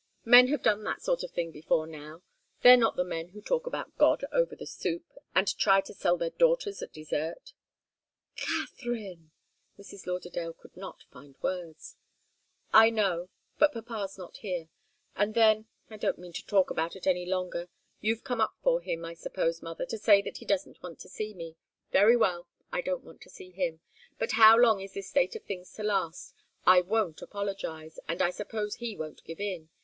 Men 0.25 0.47
have 0.47 0.63
done 0.63 0.83
that 0.85 1.03
sort 1.03 1.21
of 1.21 1.29
thing 1.29 1.51
before 1.51 1.85
now 1.85 2.23
they're 2.63 2.75
not 2.75 2.95
the 2.95 3.03
men 3.03 3.27
who 3.29 3.39
talk 3.39 3.67
about 3.67 3.95
God 3.99 4.25
over 4.31 4.55
the 4.55 4.65
soup, 4.65 5.05
and 5.35 5.55
try 5.59 5.79
to 5.81 5.93
sell 5.93 6.17
their 6.17 6.31
daughters 6.31 6.81
at 6.81 6.91
dessert!" 6.91 7.53
"Katharine" 8.35 9.29
Mrs. 9.77 10.07
Lauderdale 10.07 10.53
could 10.53 10.75
not 10.75 11.03
find 11.11 11.35
words. 11.43 11.97
"I 12.73 12.89
know 12.89 13.29
but 13.59 13.73
papa's 13.73 14.17
not 14.17 14.37
here 14.37 14.69
and 15.15 15.35
then, 15.35 15.67
I 15.91 15.97
don't 15.97 16.17
mean 16.17 16.33
to 16.33 16.45
talk 16.47 16.71
about 16.71 16.95
it 16.95 17.05
any 17.05 17.27
longer. 17.27 17.69
You've 17.99 18.23
come 18.23 18.41
up 18.41 18.55
from 18.63 18.81
him, 18.81 19.05
I 19.05 19.13
suppose, 19.13 19.61
mother, 19.61 19.85
to 19.85 19.99
say 19.99 20.19
that 20.23 20.37
he 20.37 20.45
doesn't 20.45 20.81
want 20.81 20.97
to 21.01 21.09
see 21.09 21.35
me. 21.35 21.57
Very 21.91 22.17
well. 22.17 22.47
I 22.71 22.81
don't 22.81 23.03
want 23.03 23.21
to 23.21 23.29
see 23.29 23.51
him. 23.51 23.81
But 24.17 24.31
how 24.31 24.57
long 24.57 24.81
is 24.81 24.95
this 24.95 25.09
state 25.09 25.35
of 25.35 25.43
things 25.43 25.71
to 25.73 25.83
last? 25.83 26.33
I 26.65 26.81
won't 26.81 27.21
apologize, 27.21 27.99
and 28.07 28.19
I 28.23 28.31
suppose 28.31 28.77
he 28.77 28.97
won't 28.97 29.23
give 29.25 29.39
in. 29.39 29.69